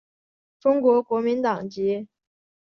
[0.59, 2.07] 中国国民党籍。